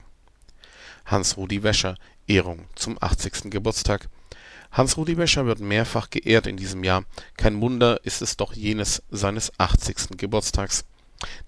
Hans-Rudi 1.07 1.63
Wäscher 1.63 1.97
Ehrung 2.27 2.67
zum 2.75 2.97
80. 3.01 3.51
Geburtstag 3.51 4.09
Hans-Rudi 4.73 5.19
Wäscher 5.19 5.45
wird 5.45 5.61
mehrfach 5.61 6.09
geehrt 6.09 6.47
in 6.47 6.57
diesem 6.57 6.83
Jahr, 6.83 7.05
kein 7.37 7.61
Wunder 7.61 8.01
ist 8.05 8.23
es 8.23 8.39
doch 8.39 8.55
jenes 8.55 9.03
seines 9.11 9.53
80. 9.59 10.17
Geburtstags. 10.17 10.87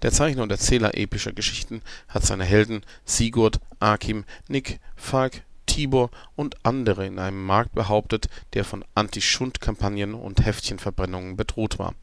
Der 0.03 0.11
Zeichner 0.11 0.43
und 0.43 0.51
Erzähler 0.51 0.95
epischer 0.95 1.33
Geschichten 1.33 1.81
hat 2.07 2.23
seine 2.23 2.45
Helden 2.45 2.85
Sigurd, 3.03 3.59
Akim, 3.79 4.25
Nick, 4.47 4.79
Falk, 4.95 5.41
Tibor 5.65 6.11
und 6.35 6.63
andere 6.63 7.07
in 7.07 7.17
einem 7.17 7.43
Markt 7.43 7.73
behauptet, 7.73 8.29
der 8.53 8.63
von 8.63 8.85
Anti-Schund-Kampagnen 8.93 10.13
und 10.13 10.45
Heftchenverbrennungen 10.45 11.35
bedroht 11.35 11.79
war. 11.79 11.95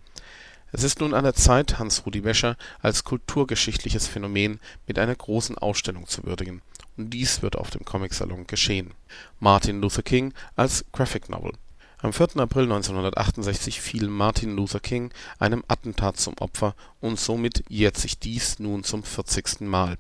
Es 0.73 0.83
ist 0.83 0.98
nun 0.98 1.14
an 1.14 1.23
der 1.23 1.34
Zeit, 1.34 1.79
Hans-Rudi 1.79 2.25
Wäscher 2.25 2.57
als 2.81 3.05
kulturgeschichtliches 3.05 4.09
Phänomen 4.09 4.59
mit 4.89 4.98
einer 4.98 5.14
großen 5.14 5.57
Ausstellung 5.57 6.09
zu 6.09 6.25
würdigen 6.25 6.62
dies 6.97 7.43
wird 7.43 7.57
auf 7.57 7.71
dem 7.71 7.85
Comic-Salon 7.85 8.47
geschehen. 8.47 8.93
Martin 9.41 9.81
Luther 9.81 10.03
King 10.03 10.35
als 10.57 10.85
Graphic 10.93 11.29
Novel 11.29 11.53
Am 11.98 12.12
4. 12.12 12.37
April 12.37 12.65
1968 12.65 13.81
fiel 13.81 14.09
Martin 14.09 14.57
Luther 14.57 14.81
King 14.81 15.11
einem 15.39 15.65
Attentat 15.69 16.19
zum 16.19 16.35
Opfer 16.39 16.75
und 17.01 17.19
somit 17.19 17.65
jährt 17.69 17.97
sich 17.97 18.19
dies 18.19 18.59
nun 18.59 18.85
zum 18.85 19.03
40. 19.03 19.63
Mal. 19.63 19.97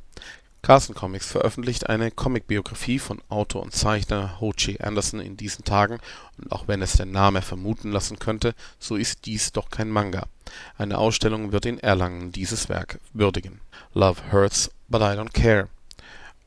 Carlsen 0.62 0.94
Comics 0.94 1.26
veröffentlicht 1.26 1.88
eine 1.88 2.12
Comicbiografie 2.12 3.00
von 3.00 3.20
Autor 3.28 3.62
und 3.62 3.74
Zeichner 3.74 4.40
Ho 4.40 4.52
Che 4.52 4.78
Anderson 4.80 5.18
in 5.18 5.36
diesen 5.36 5.64
Tagen 5.64 5.98
und 6.38 6.52
auch 6.52 6.68
wenn 6.68 6.82
es 6.82 6.92
der 6.92 7.06
Name 7.06 7.42
vermuten 7.42 7.90
lassen 7.90 8.20
könnte, 8.20 8.54
so 8.78 8.94
ist 8.94 9.26
dies 9.26 9.50
doch 9.50 9.70
kein 9.70 9.90
Manga. 9.90 10.26
Eine 10.78 10.98
Ausstellung 10.98 11.50
wird 11.50 11.66
in 11.66 11.80
Erlangen 11.80 12.30
dieses 12.30 12.68
Werk 12.68 13.00
würdigen. 13.12 13.60
Love 13.92 14.20
Hurts, 14.30 14.70
but 14.88 15.00
I 15.00 15.16
don't 15.16 15.32
care 15.32 15.68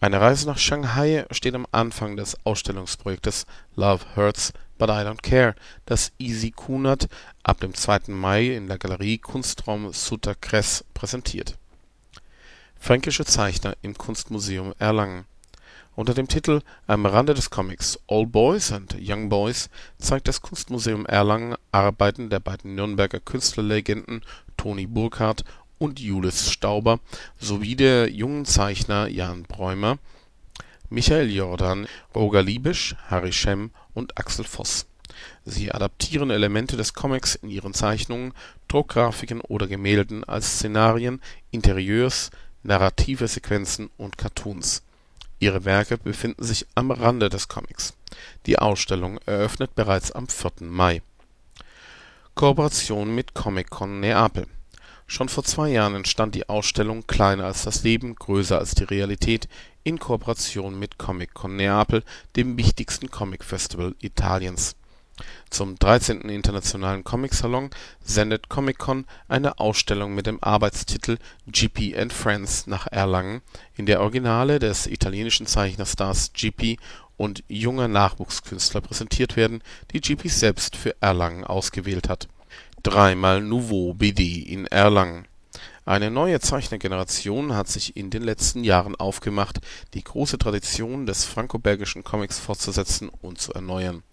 eine 0.01 0.19
Reise 0.19 0.45
nach 0.45 0.57
Shanghai 0.57 1.25
steht 1.31 1.55
am 1.55 1.65
Anfang 1.71 2.17
des 2.17 2.37
Ausstellungsprojektes 2.45 3.45
Love 3.75 4.05
Hurts 4.15 4.51
but 4.77 4.89
I 4.89 5.03
Don't 5.05 5.21
Care, 5.21 5.55
das 5.85 6.11
Easy 6.19 6.51
Kunert 6.51 7.07
ab 7.43 7.61
dem 7.61 7.73
2. 7.73 8.01
Mai 8.07 8.55
in 8.55 8.67
der 8.67 8.77
Galerie 8.77 9.17
Kunstraum 9.17 9.93
Suter 9.93 10.35
Kress 10.35 10.83
präsentiert. 10.93 11.57
Fränkische 12.77 13.25
Zeichner 13.25 13.75
im 13.81 13.97
Kunstmuseum 13.97 14.73
Erlangen 14.77 15.25
Unter 15.95 16.13
dem 16.13 16.27
Titel 16.27 16.61
Am 16.87 17.05
Rande 17.05 17.33
des 17.33 17.49
Comics– 17.49 17.97
Old 18.07 18.33
Boys 18.33 18.73
and 18.73 18.97
Young 18.99 19.29
Boys 19.29 19.69
zeigt 19.97 20.27
das 20.27 20.41
Kunstmuseum 20.41 21.05
Erlangen 21.05 21.55
Arbeiten 21.71 22.29
der 22.29 22.41
beiden 22.41 22.75
Nürnberger 22.75 23.21
Künstlerlegenden 23.21 24.23
Toni 24.57 24.87
Burkhardt 24.87 25.45
und 25.77 25.99
Julis 25.99 26.51
Stauber 26.51 26.99
sowie 27.39 27.75
der 27.75 28.09
jungen 28.09 28.45
Zeichner 28.45 29.07
Jan 29.07 29.43
Bräumer, 29.43 29.97
Michael 30.89 31.31
Jordan, 31.31 31.87
Roger 32.13 32.43
Liebisch, 32.43 32.95
Harry 33.07 33.31
Schemm 33.31 33.71
und 33.93 34.17
Axel 34.17 34.45
Voss. 34.45 34.85
Sie 35.45 35.71
adaptieren 35.71 36.29
Elemente 36.29 36.77
des 36.77 36.93
Comics 36.93 37.35
in 37.35 37.49
ihren 37.49 37.73
Zeichnungen, 37.73 38.33
Druckgrafiken 38.67 39.41
oder 39.41 39.67
Gemälden 39.67 40.23
als 40.23 40.55
Szenarien, 40.55 41.21
Interieurs, 41.51 42.31
narrative 42.63 43.27
Sequenzen 43.27 43.89
und 43.97 44.17
Cartoons. 44.17 44.83
Ihre 45.39 45.65
Werke 45.65 45.97
befinden 45.97 46.43
sich 46.43 46.65
am 46.75 46.91
Rande 46.91 47.29
des 47.29 47.47
Comics. 47.47 47.93
Die 48.45 48.57
Ausstellung 48.59 49.19
eröffnet 49.25 49.75
bereits 49.75 50.11
am 50.11 50.27
4. 50.27 50.51
Mai. 50.61 51.01
Kooperation 52.33 53.13
mit 53.13 53.33
Comic-Con 53.33 53.99
Neapel 53.99 54.47
Schon 55.07 55.29
vor 55.29 55.43
zwei 55.43 55.69
Jahren 55.69 55.95
entstand 55.95 56.33
die 56.33 56.49
Ausstellung 56.49 57.05
Kleiner 57.05 57.45
als 57.45 57.63
das 57.63 57.83
Leben, 57.83 58.15
größer 58.15 58.57
als 58.57 58.73
die 58.73 58.85
Realität 58.85 59.47
in 59.83 59.99
Kooperation 59.99 60.79
mit 60.79 60.97
Comic-Con 60.97 61.55
Neapel, 61.55 62.03
dem 62.35 62.57
wichtigsten 62.57 63.11
Comic-Festival 63.11 63.95
Italiens. 63.99 64.75
Zum 65.51 65.77
13. 65.77 66.21
Internationalen 66.21 67.03
Comic-Salon 67.03 67.69
sendet 68.03 68.49
Comic-Con 68.49 69.05
eine 69.27 69.59
Ausstellung 69.59 70.15
mit 70.15 70.25
dem 70.25 70.43
Arbeitstitel 70.43 71.19
Gippy 71.47 71.95
and 71.95 72.11
Friends 72.11 72.65
nach 72.65 72.87
Erlangen, 72.87 73.41
in 73.75 73.85
der 73.85 74.01
Originale 74.01 74.57
des 74.57 74.87
italienischen 74.87 75.45
Zeichnerstars 75.45 76.33
Gippy 76.33 76.79
und 77.15 77.43
junger 77.47 77.87
Nachwuchskünstler 77.87 78.81
präsentiert 78.81 79.37
werden, 79.37 79.61
die 79.91 80.01
Gippy 80.01 80.29
selbst 80.29 80.75
für 80.75 80.95
Erlangen 80.99 81.43
ausgewählt 81.43 82.09
hat 82.09 82.27
dreimal 82.85 83.41
Nouveau 83.41 83.95
BD 83.95 84.43
in 84.43 84.67
Erlangen. 84.67 85.25
Eine 85.85 86.11
neue 86.11 86.39
Zeichnergeneration 86.39 87.55
hat 87.55 87.67
sich 87.67 87.97
in 87.97 88.11
den 88.11 88.21
letzten 88.21 88.63
Jahren 88.63 88.95
aufgemacht, 88.95 89.59
die 89.95 90.03
große 90.03 90.37
Tradition 90.37 91.07
des 91.07 91.25
franco-belgischen 91.25 92.03
Comics 92.03 92.37
fortzusetzen 92.37 93.09
und 93.09 93.41
zu 93.41 93.53
erneuern. 93.53 94.03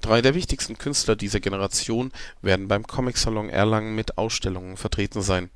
Drei 0.00 0.22
der 0.22 0.34
wichtigsten 0.34 0.78
Künstler 0.78 1.16
dieser 1.16 1.40
Generation 1.40 2.12
werden 2.40 2.66
beim 2.66 2.86
Comic-Salon 2.86 3.50
Erlangen 3.50 3.94
mit 3.94 4.16
Ausstellungen 4.16 4.78
vertreten 4.78 5.20
sein. 5.20 5.50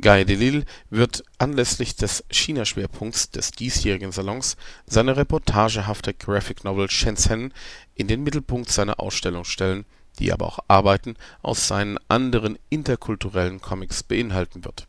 Guy 0.00 0.24
Delisle 0.24 0.64
wird 0.90 1.22
anlässlich 1.38 1.94
des 1.94 2.24
China-Schwerpunkts 2.28 3.30
des 3.30 3.52
diesjährigen 3.52 4.10
Salons 4.10 4.56
seine 4.84 5.16
reportagehafte 5.16 6.12
Graphic 6.12 6.64
Novel 6.64 6.90
Shenzhen 6.90 7.54
in 7.94 8.08
den 8.08 8.24
Mittelpunkt 8.24 8.68
seiner 8.68 8.98
Ausstellung 8.98 9.44
stellen 9.44 9.84
die 10.18 10.32
aber 10.32 10.46
auch 10.46 10.58
Arbeiten 10.68 11.16
aus 11.42 11.68
seinen 11.68 11.98
anderen 12.08 12.58
interkulturellen 12.70 13.60
Comics 13.60 14.02
beinhalten 14.02 14.64
wird. 14.64 14.86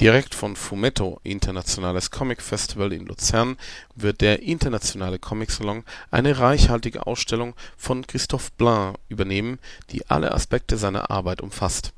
Direkt 0.00 0.34
von 0.34 0.56
Fumetto 0.56 1.20
Internationales 1.22 2.10
Comic 2.10 2.42
Festival 2.42 2.92
in 2.92 3.06
Luzern 3.06 3.56
wird 3.94 4.20
der 4.20 4.42
Internationale 4.42 5.18
Comic-Salon 5.18 5.84
eine 6.10 6.38
reichhaltige 6.38 7.06
Ausstellung 7.06 7.54
von 7.76 8.06
Christophe 8.06 8.50
Blain 8.56 8.94
übernehmen, 9.08 9.58
die 9.90 10.08
alle 10.08 10.32
Aspekte 10.32 10.76
seiner 10.76 11.10
Arbeit 11.10 11.40
umfasst. 11.40 11.92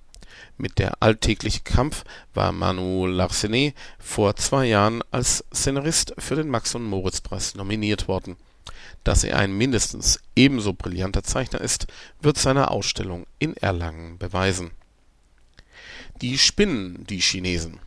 Mit 0.56 0.78
Der 0.78 1.02
alltägliche 1.02 1.60
Kampf 1.60 2.04
war 2.34 2.52
Manu 2.52 3.06
Larsenet 3.06 3.74
vor 3.98 4.36
zwei 4.36 4.66
Jahren 4.66 5.02
als 5.10 5.44
Szenarist 5.54 6.14
für 6.18 6.36
den 6.36 6.48
Max-und-Moritz-Preis 6.48 7.54
nominiert 7.54 8.08
worden 8.08 8.36
dass 9.04 9.24
er 9.24 9.38
ein 9.38 9.52
mindestens 9.52 10.20
ebenso 10.36 10.72
brillanter 10.72 11.22
Zeichner 11.22 11.60
ist, 11.60 11.86
wird 12.20 12.38
seine 12.38 12.70
Ausstellung 12.70 13.26
in 13.38 13.56
Erlangen 13.56 14.18
beweisen. 14.18 14.70
Die 16.20 16.38
spinnen, 16.38 17.04
die 17.08 17.20
Chinesen. 17.20 17.80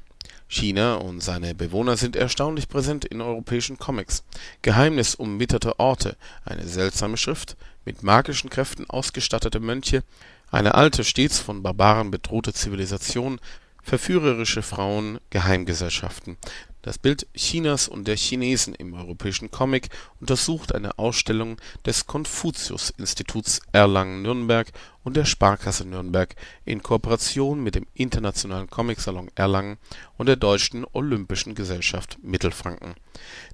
China 0.47 0.95
und 0.95 1.21
seine 1.21 1.55
Bewohner 1.55 1.95
sind 1.95 2.15
erstaunlich 2.15 2.67
präsent 2.67 3.05
in 3.05 3.21
europäischen 3.21 3.77
Comics. 3.77 4.23
Geheimnisumwitterte 4.61 5.79
Orte, 5.79 6.17
eine 6.43 6.67
seltsame 6.67 7.15
Schrift, 7.15 7.55
mit 7.85 8.03
magischen 8.03 8.49
Kräften 8.49 8.89
ausgestattete 8.89 9.59
Mönche, 9.59 10.03
eine 10.51 10.75
alte, 10.75 11.05
stets 11.05 11.39
von 11.39 11.63
Barbaren 11.63 12.11
bedrohte 12.11 12.53
Zivilisation, 12.53 13.39
verführerische 13.81 14.61
Frauen, 14.61 15.19
Geheimgesellschaften 15.29 16.37
Das 16.81 16.97
Bild 16.97 17.27
Chinas 17.35 17.87
und 17.87 18.07
der 18.07 18.17
Chinesen 18.17 18.73
im 18.73 18.95
europäischen 18.95 19.51
Comic 19.51 19.89
untersucht 20.19 20.73
eine 20.73 20.97
Ausstellung 20.97 21.57
des 21.85 22.07
Konfuzius-Instituts 22.07 23.61
Erlangen-Nürnberg 23.71 24.71
und 25.03 25.15
der 25.15 25.25
Sparkasse 25.25 25.85
Nürnberg 25.85 26.35
in 26.65 26.81
Kooperation 26.81 27.61
mit 27.61 27.75
dem 27.75 27.85
Internationalen 27.93 28.67
Comic-Salon 28.67 29.29
Erlangen 29.35 29.77
und 30.17 30.25
der 30.25 30.37
Deutschen 30.37 30.85
Olympischen 30.93 31.53
Gesellschaft 31.53 32.17
Mittelfranken. 32.23 32.95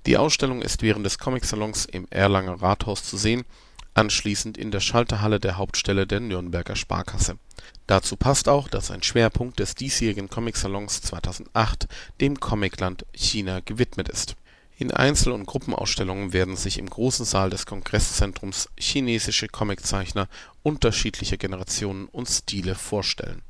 Die 0.05 0.17
Ausstellung 0.17 0.61
ist 0.61 0.81
während 0.81 1.05
des 1.05 1.19
Comic-Salons 1.19 1.85
im 1.85 2.07
Erlanger 2.09 2.61
Rathaus 2.61 3.03
zu 3.03 3.17
sehen, 3.17 3.43
anschließend 3.97 4.57
in 4.57 4.71
der 4.71 4.79
Schalterhalle 4.79 5.39
der 5.39 5.57
Hauptstelle 5.57 6.05
der 6.05 6.19
Nürnberger 6.19 6.75
Sparkasse. 6.75 7.37
Dazu 7.87 8.15
passt 8.15 8.47
auch, 8.47 8.67
dass 8.67 8.91
ein 8.91 9.03
Schwerpunkt 9.03 9.59
des 9.59 9.75
diesjährigen 9.75 10.29
Comic-Salons 10.29 11.01
2008 11.01 11.87
dem 12.21 12.39
Comicland 12.39 13.05
China 13.13 13.61
gewidmet 13.61 14.09
ist. 14.09 14.35
In 14.77 14.91
Einzel- 14.91 15.31
und 15.33 15.47
Gruppenausstellungen 15.47 16.33
werden 16.33 16.55
sich 16.55 16.77
im 16.77 16.87
großen 16.87 17.25
Saal 17.25 17.49
des 17.49 17.65
Kongresszentrums 17.65 18.69
chinesische 18.77 19.47
Comiczeichner 19.47 20.27
unterschiedlicher 20.61 21.37
Generationen 21.37 22.05
und 22.05 22.27
Stile 22.27 22.75
vorstellen. 22.75 23.41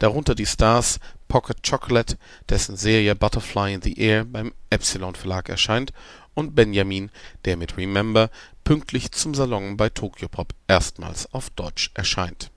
Darunter 0.00 0.34
die 0.34 0.46
Stars 0.46 0.98
Pocket 1.28 1.62
Chocolate, 1.68 2.18
dessen 2.48 2.76
Serie 2.76 3.14
Butterfly 3.14 3.74
in 3.74 3.82
the 3.82 3.98
Air 3.98 4.24
beim 4.24 4.52
Epsilon-Verlag 4.70 5.48
erscheint, 5.48 5.92
und 6.34 6.54
Benjamin, 6.54 7.10
der 7.44 7.56
mit 7.56 7.76
Remember 7.76 8.30
pünktlich 8.64 9.12
zum 9.12 9.34
Salon 9.34 9.76
bei 9.76 9.88
Tokyopop 9.88 10.54
erstmals 10.68 11.32
auf 11.32 11.50
Deutsch 11.50 11.90
erscheint 11.94 12.50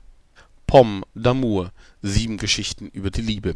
Pomme 0.66 1.04
d'Amour– 1.16 1.72
Sieben 2.02 2.38
Geschichten 2.38 2.90
über 2.90 3.10
die 3.10 3.22
Liebe 3.22 3.56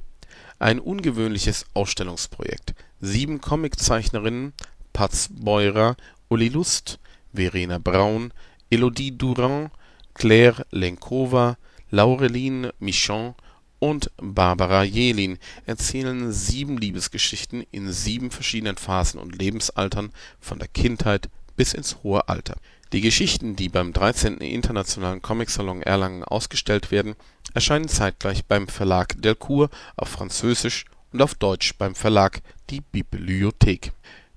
Ein 0.58 0.80
ungewöhnliches 0.80 1.66
Ausstellungsprojekt. 1.74 2.74
Sieben 3.00 3.40
Comiczeichnerinnen 3.40 4.54
Paz 4.94 5.30
Beurer, 5.32 5.96
Uli 6.30 6.50
Lust, 6.50 7.00
Verena 7.34 7.78
Braun, 7.78 8.34
Elodie 8.70 9.18
Durand, 9.18 9.72
Claire 10.14 10.66
Lenkova, 10.72 11.58
Laureline 11.90 12.74
Michon 12.80 13.36
und 13.82 14.12
Barbara 14.18 14.84
Jelin 14.84 15.40
erzählen 15.66 16.32
sieben 16.32 16.78
Liebesgeschichten 16.78 17.66
in 17.72 17.92
sieben 17.92 18.32
verschiedenen 18.32 18.78
Phasen 18.78 19.20
und 19.20 19.38
Lebensaltern 19.38 20.12
von 20.40 20.60
der 20.60 20.70
Kindheit 20.70 21.30
bis 21.58 21.74
ins 21.74 21.98
hohe 22.04 22.30
Alter 22.30 22.56
die 22.94 23.02
Geschichten, 23.02 23.56
die 23.56 23.70
beim 23.70 23.94
13. 23.94 24.40
Internationalen 24.40 25.22
Comic-Salon 25.22 25.82
Erlangen 25.82 26.26
ausgestellt 26.26 26.92
werden, 26.92 27.16
erscheinen 27.54 27.88
zeitgleich 27.88 28.46
beim 28.46 28.68
Verlag 28.68 29.22
Delcourt 29.22 29.72
auf 29.96 30.10
Französisch 30.10 30.86
und 31.14 31.22
auf 31.22 31.36
Deutsch 31.36 31.76
beim 31.78 31.96
Verlag 31.96 32.42
Die 32.70 32.82
Bibliothek. 32.82 33.94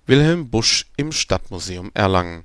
Wilhelm 0.06 0.50
Busch 0.50 0.86
im 0.96 1.10
Stadtmuseum 1.10 1.90
Erlangen 1.94 2.44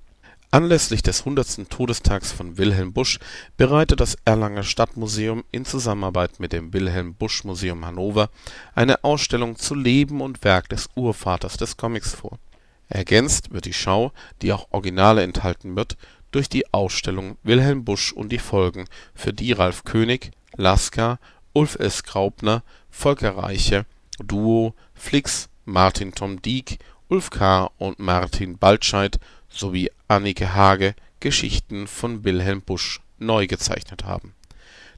Anlässlich 0.52 1.04
des 1.04 1.20
100. 1.20 1.70
Todestags 1.70 2.32
von 2.32 2.58
Wilhelm 2.58 2.92
Busch 2.92 3.20
bereitet 3.56 4.00
das 4.00 4.18
Erlanger 4.26 4.64
Stadtmuseum 4.64 5.44
in 5.52 5.64
Zusammenarbeit 5.64 6.40
mit 6.40 6.54
dem 6.54 6.74
Wilhelm-Busch-Museum 6.74 7.86
Hannover 7.86 8.32
eine 8.74 9.04
Ausstellung 9.04 9.58
zu 9.58 9.76
Leben 9.76 10.22
und 10.22 10.44
Werk 10.44 10.68
des 10.70 10.90
Urvaters 10.96 11.58
des 11.58 11.78
Comics 11.78 12.16
vor 12.16 12.40
Ergänzt 12.88 13.54
wird 13.54 13.66
die 13.66 13.74
Schau, 13.74 14.12
die 14.42 14.52
auch 14.52 14.66
Originale 14.72 15.22
enthalten 15.22 15.76
wird, 15.76 15.98
durch 16.32 16.50
die 16.50 16.74
Ausstellung 16.74 17.38
Wilhelm 17.44 17.86
Busch 17.86 18.12
und 18.12 18.32
die 18.32 18.40
Folgen, 18.40 18.86
für 19.14 19.32
die 19.32 19.52
Ralf 19.52 19.84
König, 19.84 20.32
Lasker, 20.56 21.20
Ulf 21.54 21.76
S. 21.76 22.04
Graupner, 22.04 22.64
Volker 22.90 23.38
Reiche, 23.38 23.86
Duo, 24.18 24.74
Flix, 24.96 25.50
Martin 25.66 26.16
Tom 26.16 26.42
Dieck, 26.42 26.80
Ulf 27.10 27.32
K. 27.32 27.72
und 27.80 27.98
Martin 27.98 28.60
Baltscheit 28.60 29.20
sowie 29.50 29.90
Annike 30.08 30.54
Hage 30.54 30.94
Geschichten 31.20 31.88
von 31.88 32.24
Wilhelm 32.24 32.62
Busch 32.62 33.02
neu 33.18 33.48
gezeichnet 33.48 34.04
haben. 34.04 34.36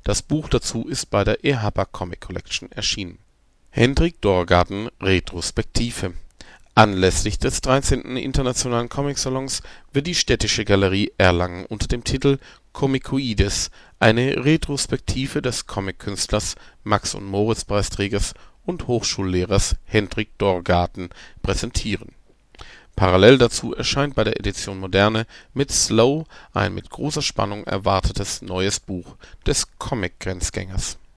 Das 0.03 0.21
Buch 0.21 0.49
dazu 0.49 0.87
ist 0.89 1.09
bei 1.09 1.23
der 1.23 1.43
Ehapa 1.45 1.85
Comic 1.85 2.19
Collection 2.19 2.69
erschienen. 2.71 3.17
Hendrik 3.69 4.19
Dorgarten 4.19 4.89
Retrospektive 5.01 6.13
Anlässlich 6.73 7.37
des 7.37 7.59
13. 7.61 8.17
Internationalen 8.17 8.87
Comicsalons 8.87 9.61
wird 9.91 10.07
die 10.07 10.15
Städtische 10.15 10.63
Galerie 10.63 11.11
Erlangen 11.17 11.65
unter 11.65 11.87
dem 11.87 12.05
Titel 12.05 12.39
Comicoides 12.71 13.71
eine 13.99 14.45
Retrospektive 14.45 15.41
des 15.41 15.67
Comic-Künstlers, 15.67 16.55
Max-und-Moritz-Preisträgers 16.83 18.33
und 18.33 18.50
Hochschullehrers 18.67 19.75
Hendrik 19.85 20.37
Dorgarten 20.37 21.09
präsentieren. 21.41 22.09
Parallel 22.95 23.37
dazu 23.37 23.73
erscheint 23.73 24.15
bei 24.15 24.23
der 24.23 24.39
Edition 24.39 24.79
Moderne 24.79 25.25
mit 25.53 25.71
Slow 25.71 26.25
ein 26.53 26.73
mit 26.73 26.89
großer 26.89 27.21
Spannung 27.21 27.63
erwartetes 27.65 28.41
neues 28.41 28.79
Buch 28.79 29.15
des 29.45 29.67
Comic-Grenzgängers 29.77 30.97